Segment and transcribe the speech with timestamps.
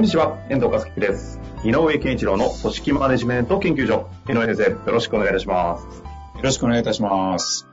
[0.00, 1.38] こんにちは、遠藤和樹です。
[1.62, 4.08] 井上健一郎の組織マネジメント研究所。
[4.30, 5.84] 井上先生、よろしくお願いいたします。
[5.84, 7.68] よろしくお願いいたします。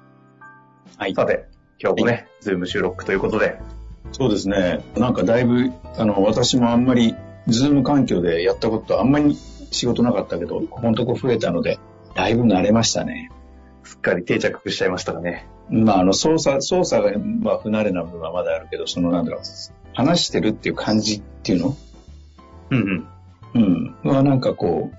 [0.98, 1.16] はい。
[1.16, 1.48] さて、
[1.80, 3.58] 今日もね、 Zoom 収録ということで、
[4.12, 4.84] そうですね。
[4.98, 7.16] なんかだいぶ、あの、私もあんまり、
[7.48, 9.34] Zoom 環境でやったことあんまり
[9.72, 11.80] 仕事なかったけど、ここのとこ増えたので、
[12.14, 13.32] だいぶ慣れましたね。
[13.86, 15.48] すっかり定着しちゃいましたかね。
[15.70, 19.42] まあ、あの、操作、操作が、まあ、不慣れな部分はまだあるけど、その、なんだろう、
[19.94, 21.78] 話してるっていう感じっていうの
[22.72, 23.08] うん
[23.54, 23.96] うん。
[24.04, 24.10] うん。
[24.10, 24.92] はなんかこ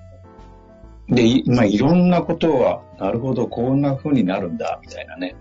[1.10, 5.36] う、で、いまあ、いろんなことは、なるほど、こんな風になるんだ、みたいなね、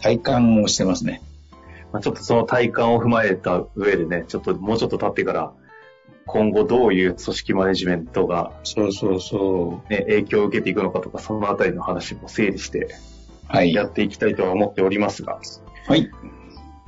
[0.00, 1.22] 体感をしてますね。
[1.92, 5.52] まあ、ちょっとその体感を踏まえた上でね、ちょっともうちょっと経ってから、
[6.26, 9.92] 今後どういう組織マネジメントが、そうそうそう。
[9.92, 12.88] ね、影響を受けていくのかとか、そのあたりの話も整理して
[13.50, 13.74] はい。
[13.74, 15.40] やっていきたいとは思っておりますが、
[15.88, 16.08] はい。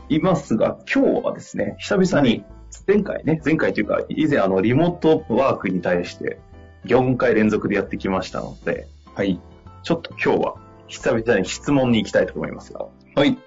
[0.08, 2.44] いますが、今日はですね、久々に、
[2.86, 6.38] 前回ね、前回というか、以前あの、リモートワークに対して、
[6.86, 9.40] 4回連続でやってきましたので、はい。
[9.82, 10.54] ちょっと今日は、
[10.88, 13.38] 久々に質問に行きたいと思いますが、はい。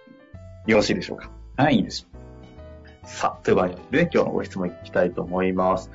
[0.68, 1.30] よろしいでしょうか？
[1.58, 2.08] はい、いいです。
[3.04, 5.92] さあ、というわけでね、今日のご質問いきたいと思います。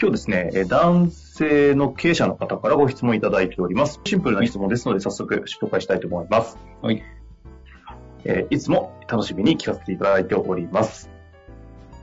[0.00, 4.00] 今日ですね、えー男性の経営者の方からご質問いただいております。
[4.04, 6.56] シンプルな質問ですので、早速紹介したいと思います。
[6.80, 7.02] はい。
[8.24, 11.09] えーいつも楽しみに聞かせていただいております。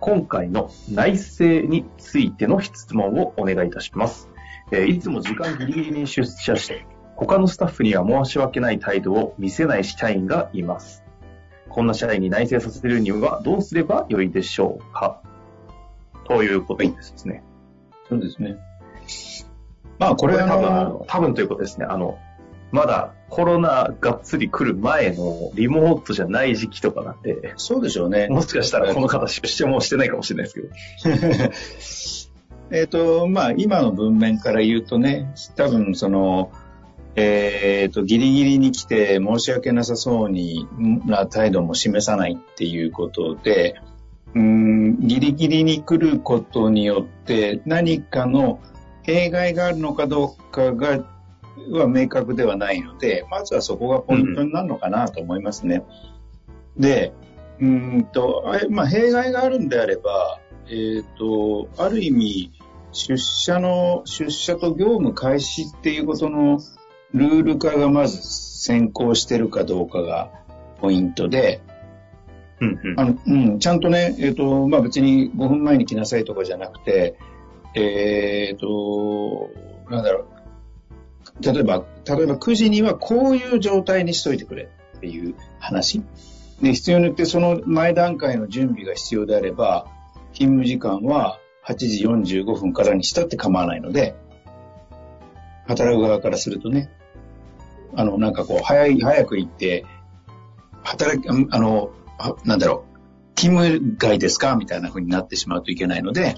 [0.08, 4.30] 今回の内政についての質問をお願いいたします。
[4.72, 6.86] えーいつも時間ギリギリに出社して、
[7.18, 11.04] 他のスタッフには申し訳ない態度を見せない社員がいます。
[11.68, 15.22] こんな社員に内政させるにはどうすればよいでしょうか？
[16.26, 17.44] ということですね。
[18.08, 18.56] そうですね。
[20.00, 21.86] まあ、これは多分、多分ということですね。
[21.86, 22.18] あの、
[22.72, 28.28] まだコロナがっつり来る前のリモートじゃない時期とかなんで、そうでしょうね。
[28.30, 32.38] もしかしたらこの方出社もしてないかもしれないですけど。
[32.80, 36.52] えっと、まあ、今の文面から言うとね、多分、その、
[37.16, 40.68] えっ、と、ギリギリに来て申し訳なさそうに
[41.06, 43.82] な態度も示さないっていうことで、
[44.36, 48.60] うん、ギリギリに来ることによって何かの
[49.02, 51.00] 弊害があるのかどうかが、
[51.72, 55.84] は明確ではないので、まずはそこがポイントになるのかなと思いますね。
[56.78, 57.14] で、
[57.60, 62.52] うーんと、まあ、弊害があるんであれば、えっ、と、ある意味、
[62.92, 66.60] 出社の、出社と業務開始っていうことの
[67.14, 70.32] ルール化がまず先行してるかどうかが
[70.82, 71.62] ポイントで、
[72.60, 77.16] うんうんあのうん、ちゃんとね、えっ、と、まあ、別に5分前に来なさいとかじゃなくて、
[77.76, 79.50] えっ、と、
[79.90, 80.26] なんだろう、
[81.42, 86.02] 例えば、例えば9時にはこういう状態にしといてくれっていう話。
[86.62, 89.88] で、必要によってその前段階の準備が必要であれば、
[90.34, 94.16] 勤務時間は8時45分からにしたって構わないので、
[95.68, 96.90] 働く側からするとね、
[97.96, 99.86] あの、なんかこう、早い、早く行って、
[100.84, 106.38] 働き、あの、あなんだろう、勤務外ですかみたいな風になってしまうといけないので、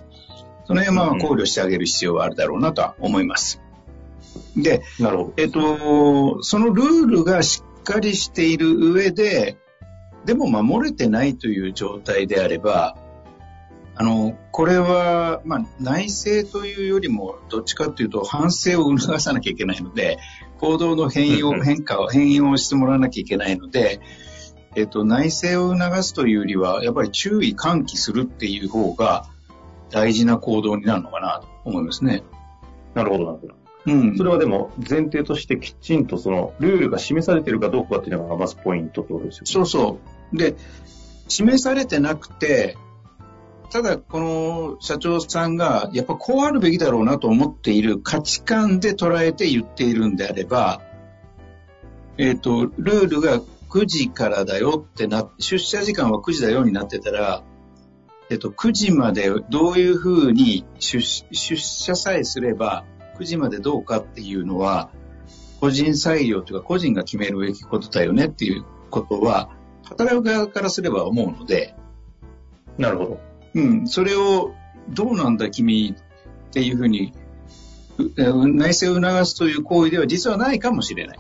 [0.66, 3.62] その辺はまあ考慮してあげる必要はあるだろうなとは思います。
[4.62, 5.34] で、なるほど。
[5.38, 9.58] えっと、そのルールがしっかりしている上で、
[10.26, 12.98] でも守れてないという状態であれば、
[13.96, 20.18] あの、これは、まあ、内政というよりも、どっちかというと、反省を促さなきゃいけないので、
[20.60, 24.00] 行動の変容、 変化を、変容をしてもらわなきゃいけないので、
[24.76, 29.26] えっと、内政を促すというよりは、やっぱり注意喚起するっていう方が
[29.90, 32.24] 大事な行動になるのかなと思いますね。
[32.94, 33.59] なるほど、なるほど。
[33.86, 34.18] うん。
[34.18, 39.46] それはでも前提としてきちんとそのルールが示されているかどうかっていうのがまずポイントってことですよね。
[39.46, 40.00] そうそ
[40.34, 40.38] う。
[40.38, 40.56] で、
[41.28, 42.78] 示されてなくて、
[43.72, 50.82] ただこの社長さんがやっぱこうあるべきだろうなと思っている価値観で捉えて言っているんであれば、
[52.18, 53.40] えっ、と、ルールが
[53.70, 57.44] 9時からだよってなって、出社時間は9時だよになってたら、
[58.30, 62.86] えっ、と、9時までどういうふうに出出社さえすれば、
[63.20, 64.90] 9時までどうかっていうのは、
[65.60, 69.50] 個人裁量というか個人が決めるべきことだよねっていうことは、
[69.84, 71.76] 働く側からすれば思うので、
[72.78, 73.20] なるほど。
[73.56, 74.54] うん、それを、
[74.90, 77.14] どうなんだ君っていうふうに、
[77.98, 81.20] 内政を促すという行為では実はないかもしれない。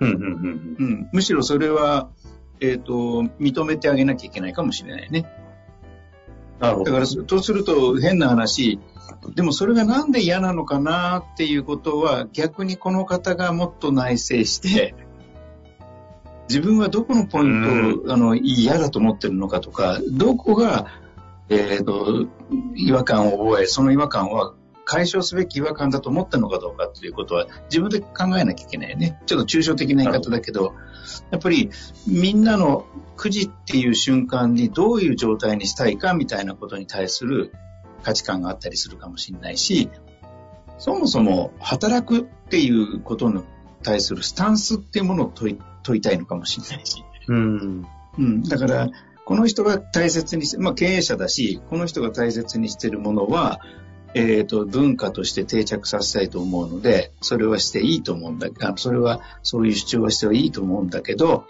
[0.00, 2.10] うんうんうん、うん、むしろそれは、
[2.60, 2.92] えっ、ー、と、
[3.40, 5.26] 認めてあげなきゃいけないかもしれないね。
[6.58, 6.92] なるほど。
[6.92, 8.78] だから、とすると変な話、
[9.34, 14.94] でもそれがなんで嫌なのかなっていうことは逆にこの方がもっと内省して、
[16.48, 20.86] 自分はどこのポイントを、あの嫌だと思ってるのかとか、どこが、
[21.48, 22.28] えっ、ー、と、
[22.74, 24.54] 違和感を覚え、その違和感は
[24.84, 29.20] 解消すべき違和感だと思ったのかどうかということは自分で考えなきゃいけないね。
[29.26, 30.74] ちょっと抽象的な言い方だけど、
[31.30, 31.70] やっぱり
[32.08, 32.86] みんなの
[33.16, 37.52] 9時っていう瞬間にどういう状態にしたいかみたいなことに対する
[38.02, 39.90] 価値観があったりするかもしれないし、
[40.78, 43.42] そもそも働くっていうことに
[43.82, 47.04] 対するスタンスっていうものを問い問いたいのかもしれないし。
[47.28, 47.86] うん。
[48.18, 48.42] うん。
[48.42, 48.88] だから、
[49.24, 53.60] この人が大切にして、まあ経営者だし、この人が大切にしているものは、
[54.14, 61.44] えっ、ー、と、文化として定着させたいと思うので、それはしていいと思うんだあそれは、そういう主張はしてはいいと思うんだけど、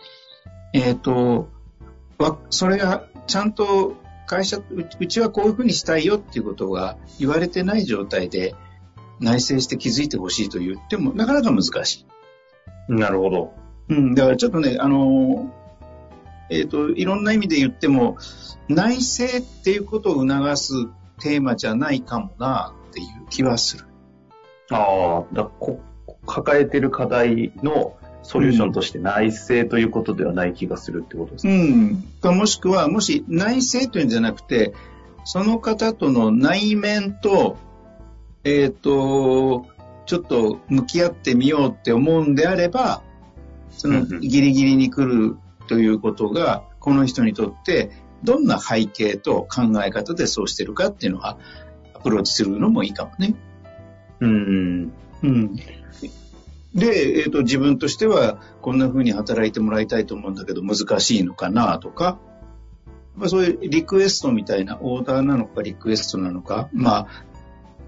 [0.73, 1.49] えっ、ー、と、
[2.51, 3.97] それがちゃんと
[4.31, 8.55] 会社、うちはこういうふうにしたいよっていうことが言われてない状態で
[9.19, 12.07] 内省して気づいてほしいと言ってもなかなか難し
[12.89, 12.93] い。
[12.93, 13.53] なるほど。
[13.89, 15.53] うん、だからちょっとね、あの、
[16.49, 18.19] えっ、ー、と、いろんな意味で言っても、
[18.69, 20.75] 内政っていうことを促す
[21.21, 23.85] テーマじゃないかもなっていう気はする。
[24.71, 25.81] ああ、だこ
[26.25, 34.75] 抱えてる課題のソリューションとして内政ということではない気がするってことですか、うん、かもしくは、もし内政というんじゃなくて、
[35.25, 37.57] その方との内面と、
[38.45, 39.67] えっ、ー、と、
[40.07, 43.03] ちょっと向き合ってみようって思うんであれば、
[43.71, 45.37] そのギリギリに来る
[45.69, 47.91] ということが、この人にとって
[48.25, 51.39] どんな背景と考え方でそうしてるかっていうのは
[51.95, 53.35] アプローチするのもいいかもね。
[54.21, 54.93] うん。
[55.23, 55.57] うん。
[56.75, 62.19] で、えっ、ー、と、自分としてはこんな風に働いてもらいたいと思うんだけど難しいのかなとか、
[63.17, 67.07] まあ、そういうリクエストみたいなオーダーなのかリクエストなのか、まあ、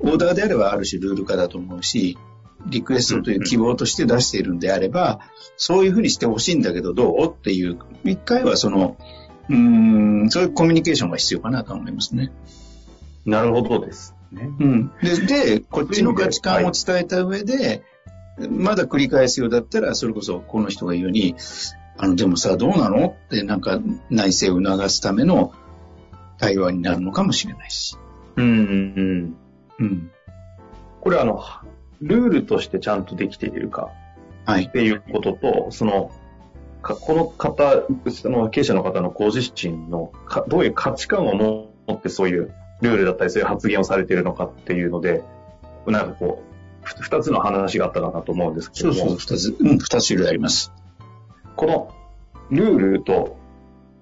[0.00, 2.18] オーダーであればある種ルール化だと思うし、
[2.66, 5.20] リクエストという希望として出しているんであれば、
[5.56, 8.96] そういうふうにしてほしいんだけどどうっていう、一回はその、
[9.48, 12.32] うん、そういうコミュニケーションが必要かなと思いますね。
[13.24, 14.48] なるほどですね。
[14.58, 14.92] うん。
[15.02, 17.82] で、でこっちの価値観を伝えた上で、はい、
[18.38, 21.36] まだ繰り返すようだったら、それこそこの人が言うように、
[21.98, 23.16] あの、でもさ、どうなの？
[23.26, 23.80] ってなんか
[24.10, 25.52] 内政を促すための
[26.38, 27.96] 対話になるのかもしれないし。
[28.36, 29.36] うん、うん、
[29.78, 30.10] うん。
[31.00, 31.42] これあの、
[32.00, 33.90] ルールとしてちゃんとできているか、
[34.46, 34.64] はい。
[34.64, 36.10] っていうことと、その、
[36.82, 45.22] この方、その経営者の方のご自身のか、どういう価値観を持ってそういうルールだったりそういう発言をされているのかっていうので、
[45.86, 46.42] なんかこ
[46.84, 48.94] う、二つの話があったかなと思うんですけども。
[48.94, 50.72] そうそう、二つ、うん、二つ種類あります。
[51.56, 51.94] この
[52.50, 53.38] ルールと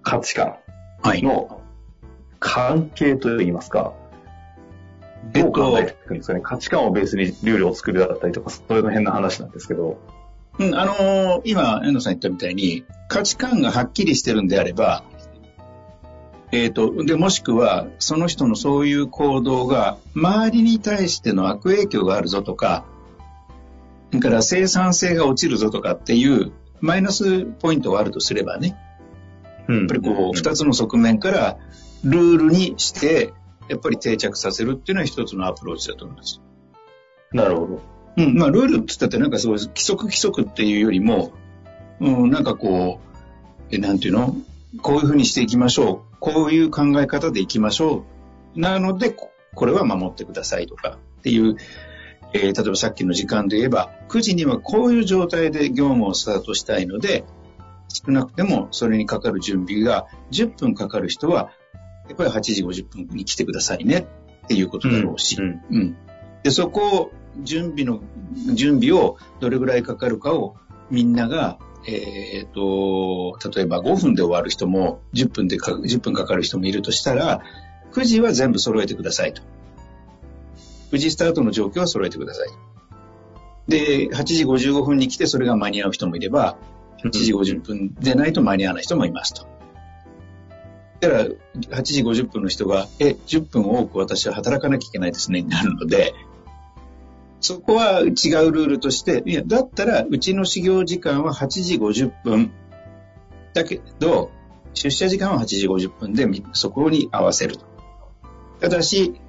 [0.03, 0.56] 価値観
[1.05, 1.61] の
[2.38, 3.93] 関係といいますか、
[5.32, 9.99] どう考えていくんですかね、価値観をベースにルールを作るだったりとか、そういうの変な話なんですけど。
[10.59, 15.05] うん、あのー、今、遠藤さん言ったみたいに、価値観がはっきりしてるんであれば、
[16.52, 22.85] えっ、ー、と、で、もしくは、その人のそういう行動が、周りに対しての悪影響があるぞとか、
[24.11, 28.76] それから生産性が落ちるぞとかっていう、マイナスポイントがあるとすればね、
[29.69, 31.59] やっぱりこう、二つの側面から、
[32.02, 33.33] ルールにして、
[33.69, 36.40] やっぱり定着させるっていうのは一つのアプローチだと思います。
[37.33, 37.80] なるほど。
[38.16, 41.33] うん、まあ、ルールって言ったってなんかすごい規則規則っていうよりも、
[42.00, 42.99] うん、なんかこ
[43.71, 44.35] う、え、なんていうの？
[44.83, 46.17] こういうふうにしていきましょう。
[46.21, 48.05] こういう考え方でいきましょ
[48.57, 48.61] う。
[48.61, 49.31] なので、こ
[49.67, 51.57] れは守ってくださいとかっていう、
[52.33, 57.25] えー、例えばさっきの時間で言えば、9時にはこういう状態で業務をスタートしたいので、
[57.93, 61.50] 少なくてもそれにかかる準備が10分かかる人は
[62.09, 64.07] やっぱり8時50分に来てくださいね
[64.45, 65.97] っていうことだろうし、うん、うん、
[66.43, 67.11] でそこを
[67.43, 68.00] 準備の、
[68.55, 70.57] 準備をどれぐらいかかるかを
[70.91, 77.43] みんなが、えっ、ー、と、例えば5分で終わる人も10分でか、10分かかる人もいるとしたら、
[77.93, 79.43] 9時は全部揃えてくださいと。
[80.93, 82.49] 9時スタートの状況は揃えてください。
[83.69, 86.57] で、8時55分に来てそれが間に合う人もいれば、
[87.03, 89.47] 8時50分でないと間に合わない人もいますと。
[91.01, 96.15] たら、8時50分の人が、え、10分多く私は働かなきゃいけないですね、になるので、
[97.40, 102.52] そこは違うルールとして、いや、だったら、うちの始業時間は8時50分。
[103.54, 104.30] だけど、
[104.75, 107.64] 出社時間は8時50分で、そこに合わせると。
[108.61, 109.20] ただし、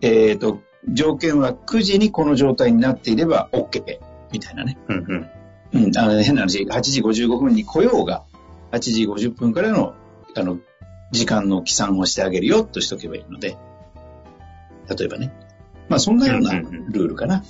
[0.00, 3.98] えっ、と、条件は9時にこの状態になっていれば OK
[4.32, 4.78] みたいなね。
[4.88, 5.28] うん
[5.72, 5.84] うん。
[5.84, 8.24] うん、あの変な話、8時55分に来ようが、
[8.72, 9.94] 8時50分からの、
[10.34, 10.58] あの、
[11.12, 13.56] 時間の起算をしてあげるよとしとけばいいので、
[14.88, 15.32] 例えばね。
[15.88, 17.44] まあ、そんなようなうんうんうんルールかな。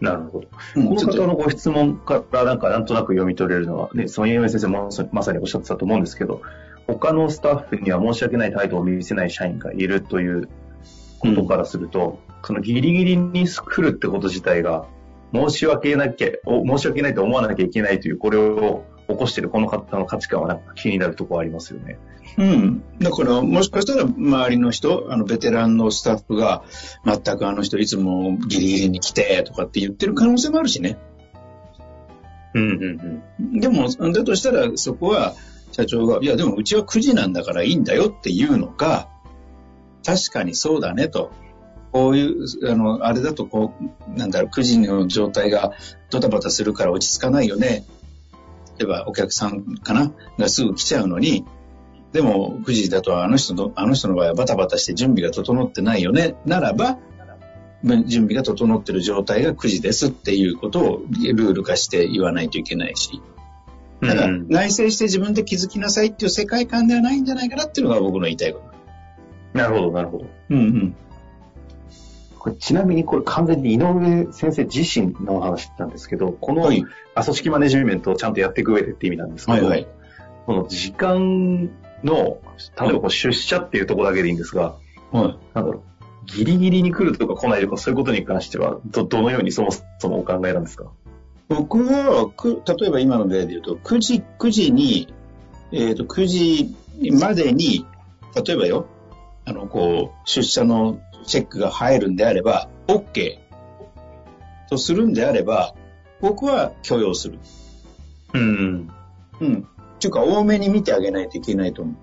[0.00, 0.48] なるほど。
[0.76, 6.42] うんこの方のご質問からなんかなんとなく読み取れるのは、ね、その井上先生もまさにおっしゃってたと思うんですけど、
[6.86, 10.48] 他のスタッフには申し訳ない態度を見せない社員がいるという
[11.18, 14.86] ことからすると、そのギリギリに来るってこと自体が、
[15.34, 21.98] 申し訳なきゃ、お申し訳ないと思わなきゃいけないという、これを起こしているこの方の価値観はなんか気になるところありますよね。
[22.36, 22.82] うん。
[23.00, 26.62] だから、もしかしたら周りの人、あの、ベテランのスタッフが、
[27.04, 30.98] 全くあの人いつもギリギリに来て、とかって言ってる可能性もあるしね。
[32.54, 33.60] うんうんうん。
[33.60, 35.34] でも、だとしたら、そこは、
[35.72, 39.08] 社長が、いや、でもうちは9時なんだからいいんだよっていうのか、
[40.04, 41.30] 確かにそうだねと。
[41.92, 45.72] こういう、あの、あれだとこう、なんだろう、9時の状態が
[46.10, 47.84] ドタバタするから落ち着かないよね。
[48.78, 51.44] 例えばお客さんかながすぐ来ちゃうのに、
[52.12, 56.36] でも9時だとあの人の、あの人の場合はバタバタして準備が整ってないよね。
[56.46, 56.98] ならば、
[57.82, 61.02] 準備が整ってる状態が9時ですっていうことを
[61.34, 63.20] ルール化して言わないといけないし。
[64.00, 69.58] だからうん内省して自分で気づきなさいっていう世界観ではないんじゃないかなっていうのが僕の言いたいこと。
[69.58, 70.26] なるほど、なるほど。
[70.50, 70.96] うんうん。
[72.38, 79.88] これちなみにこれ完全に井上先生自身のお話なんですけど、この、はいあ組織マネジメントをちゃんとやっていく上でって意味なんですけど、はいはい。
[80.46, 81.68] この時間
[82.04, 82.38] の、
[82.80, 84.76] 例えばこう出社っていうところだけでいいんですが、
[85.10, 85.38] はい。
[85.52, 85.82] なんだろう、
[86.26, 90.84] ギリギリに来るとか来ないとかそういうことに関しては、ど、どのようにそもそもお考えなんですか？
[91.48, 95.12] 僕は、く例えば今の例で言うと、9時、9時に、
[95.72, 96.76] えっ、と、9時
[97.18, 97.84] までに、
[98.46, 98.86] 例えばよ、
[99.44, 103.38] あの、こう、出社のチェックが入るんであれば、OK
[104.68, 105.74] とするんであれば、
[106.20, 107.38] 僕は許容する。
[108.34, 108.90] うん。
[109.40, 109.66] うん。
[109.96, 111.94] っていうか、多めに見てあげないといけないと思う。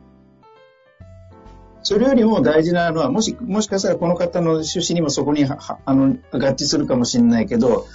[1.84, 7.86] それよりも大事なのは、もし、もしかしたらこの方の趣旨にもそこには、はあの、合致するかもしれないけど、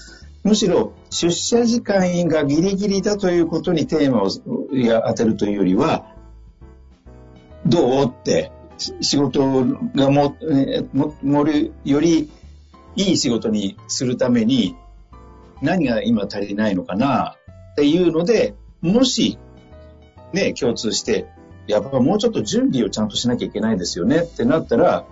[0.45, 6.07] むしろ出社時間がギリギリだということにテーマを当てるというよりは、
[7.67, 8.60] どうって、し
[9.01, 12.31] 仕事がも、えーも、もる、より
[12.97, 14.77] いい仕事にするために、
[15.63, 17.37] 何が今足りないのかな
[17.73, 19.39] っていうので、もし、
[20.33, 21.27] ね、共通して、
[21.67, 25.05] やっぱもうちょっと準備をちゃんとしなきゃいけないですよねってなったら、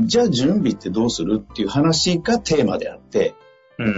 [0.00, 3.34] じゃあ準備ってどうするっていう話がテーマであって、
[3.78, 3.94] うんうん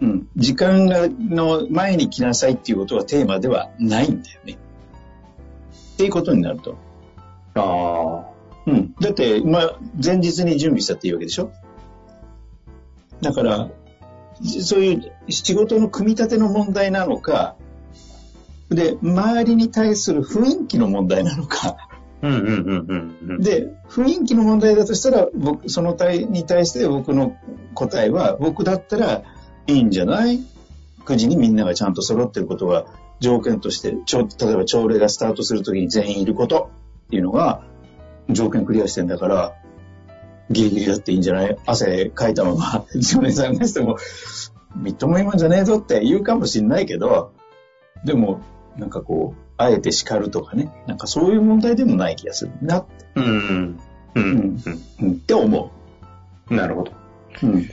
[0.00, 0.08] うん。
[0.08, 4.58] うん、時間がの前に来なさいっていうことはテーマではないんだよね。
[5.94, 6.76] っていうことになると。
[7.54, 8.24] あ
[8.66, 8.94] うん。
[9.00, 11.52] だって、まあ、前日に準備したっていいわけでしょ？
[13.20, 13.70] だから、
[14.42, 17.56] そういう仕事の組み立ての問題なのか、
[18.68, 21.76] で、周りに対する雰囲気の問題なのか。
[22.22, 27.36] で、雰囲気の問題だとしたら、僕、その対に対して僕の
[27.74, 29.22] 答えは、僕だったら
[29.66, 30.40] いいんじゃない
[31.04, 32.86] ?9 時にみんながちゃんと揃ってることが
[33.20, 36.70] 条件として、ちょ例えば朝礼がスタートするときに全員いること
[37.12, 37.62] っていうのが
[38.30, 39.54] 条件クリアしてんだから、
[40.48, 41.58] ギリギリだっていいんじゃない？
[41.66, 43.98] 汗かいたまま、常連さんがしても、
[44.76, 47.34] みっともんじゃねえぞって言うかもしんないけど、
[48.06, 48.40] でも、
[48.78, 53.78] なんかこう、あえて叱るとかね、なんかそういう問題でもない気がするなってうんうん
[54.14, 54.62] うん
[55.02, 55.70] うん、って思
[56.48, 56.56] うん。
[56.56, 56.92] なるほど。
[57.42, 57.46] う。
[57.46, 57.68] うん。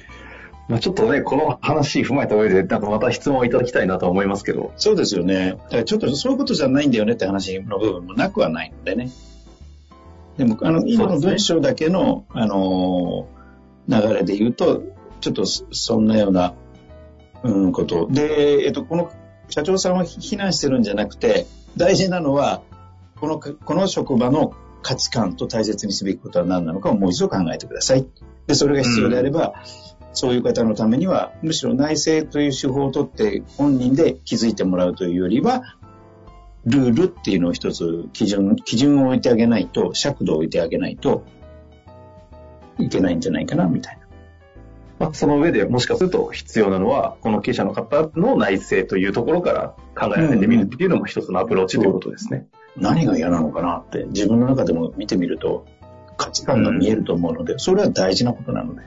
[0.67, 4.73] まあちょっとね、この話踏まえた上で、なんかまた質問をいただきたいなとは思いますけど。
[4.75, 5.57] そうですよね。
[5.85, 9.09] ちょっとそういうことじゃないんだよねって話の部分もなくはないのでね。
[10.39, 13.39] でも、あの、今の文章だけの、あのー
[13.89, 14.83] 流れで言うと、
[15.19, 16.53] ちょっとそそんなような、
[17.43, 18.07] うん、こと。
[18.09, 19.11] で、えっと、この
[19.49, 22.61] 社長さんは非難してるんじゃなくて、大事なのは、
[23.19, 24.53] この、この職場の
[24.83, 28.05] 価値観と大切にすべきことは何なのかをもう一度考えてください。
[28.45, 29.55] で、それが必要であれば、
[30.13, 35.63] そういう方のためには、むしろ内政という手法をとって本人で気づいてもらうというよりは、
[36.69, 41.25] ルールっていうのを一つ基準、基準を置いてあげないと、尺度を置いてあげないと
[42.77, 44.07] いけないんじゃないかな、みたいな。
[44.99, 52.47] まあ、その上でもしかすると必要なのは、この経営者の方の内政というところから考えてみるっていうのも一つのアプローチということですね。
[52.77, 55.65] 何が嫌なのかなって自分の中でも見てみると
[56.17, 58.81] 価値観が見えると思うので、それは大事なことなので。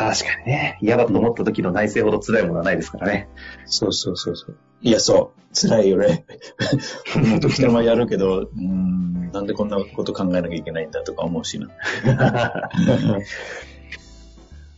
[0.00, 0.78] 確かにね。
[0.80, 3.28] 嫌だと思った時の内政ほど辛いものはないですからね。
[3.66, 4.56] そうそうそうそう。
[4.80, 5.54] いや、そう。
[5.54, 6.24] 辛いよね。
[7.16, 11.68] もっと人はやるけど、うん、なんでこんなこと考えなきゃいけないんだとか思うしな。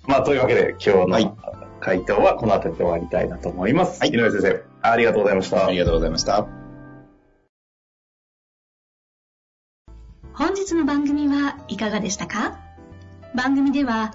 [0.08, 1.36] まあ、というわけで、今日の
[1.78, 4.00] 回答はこの辺りで終わりたいなと思います。
[4.00, 4.10] はい。
[4.10, 5.66] 井上先生、ありがとうございました。
[5.66, 6.48] ありがとうございました。
[10.34, 12.58] 本日の番組はいかがでしたか？
[13.34, 14.14] 番組では